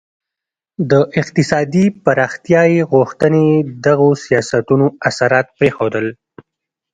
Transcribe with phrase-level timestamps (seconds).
[0.91, 3.45] د اقتصادي پراختیايي غوښتنې
[3.85, 6.07] دغو سیاستونو اثرات پرېښودل.